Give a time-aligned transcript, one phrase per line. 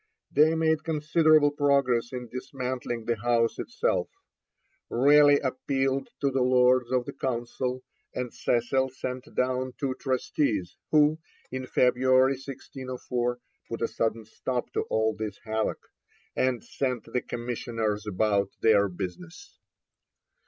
[0.31, 4.09] They made considerable progress in dismantling the house itself.
[4.89, 7.83] Raleigh appealed to the Lords of the Council,
[8.15, 11.19] and Cecil sent down two trustees, who,
[11.51, 13.37] in February 1604,
[13.69, 15.87] put a sudden stop to all this havoc,
[16.35, 19.59] and sent the commissioners about their business.